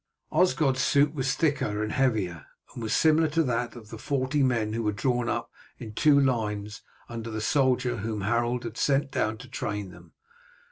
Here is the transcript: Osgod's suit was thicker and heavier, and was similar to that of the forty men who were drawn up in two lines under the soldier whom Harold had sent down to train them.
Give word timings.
Osgod's 0.31 0.81
suit 0.81 1.13
was 1.13 1.35
thicker 1.35 1.83
and 1.83 1.91
heavier, 1.91 2.47
and 2.73 2.81
was 2.81 2.91
similar 2.91 3.27
to 3.27 3.43
that 3.43 3.75
of 3.75 3.91
the 3.91 3.99
forty 3.99 4.41
men 4.41 4.73
who 4.73 4.81
were 4.81 4.91
drawn 4.91 5.29
up 5.29 5.51
in 5.77 5.93
two 5.93 6.19
lines 6.19 6.81
under 7.07 7.29
the 7.29 7.39
soldier 7.39 7.97
whom 7.97 8.21
Harold 8.21 8.63
had 8.63 8.77
sent 8.77 9.11
down 9.11 9.37
to 9.37 9.47
train 9.47 9.91
them. 9.91 10.13